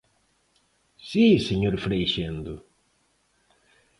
¿Si, 1.09 1.27
señor 1.47 1.75
Freixendo? 1.85 2.55